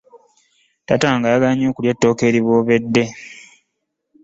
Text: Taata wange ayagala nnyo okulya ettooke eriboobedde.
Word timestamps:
Taata 0.85 1.05
wange 1.09 1.27
ayagala 1.29 1.53
nnyo 1.55 1.67
okulya 1.69 1.91
ettooke 1.93 2.23
eriboobedde. 2.29 3.03